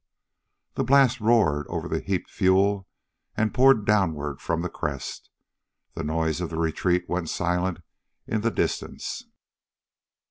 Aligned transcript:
The 0.73 0.83
blast 0.83 1.19
roared 1.21 1.67
over 1.67 1.87
the 1.87 1.99
heaped 1.99 2.31
fuel 2.31 2.87
and 3.37 3.53
poured 3.53 3.85
downward 3.85 4.41
from 4.41 4.63
the 4.63 4.67
crest. 4.69 5.29
The 5.93 6.03
noise 6.03 6.41
of 6.41 6.49
the 6.49 6.57
retreat 6.57 7.07
went 7.07 7.29
silent 7.29 7.81
in 8.25 8.41
the 8.41 8.49
distance. 8.49 9.25